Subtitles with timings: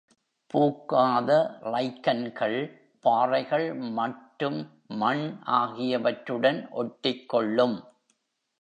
[0.51, 1.29] பூக்காத
[1.73, 2.57] லைக்கன்கள்
[3.05, 3.67] பாறைகள்
[3.91, 4.59] மற்றும்
[4.95, 5.25] மண்
[5.59, 7.77] ஆகியவற்றுடன் ஒட்டிக்கொள்ளும்.